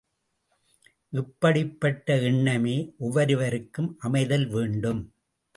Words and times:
இப்படிப்பட்ட 1.13 2.17
எண்ணமே 2.21 2.75
ஒவ்வொருவருக்கும் 2.97 3.97
அமைதல் 3.99 4.47
வேண்டும். 4.49 5.01